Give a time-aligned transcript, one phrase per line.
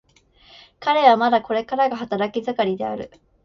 [0.79, 3.11] 彼はまだこれからが働き盛りである。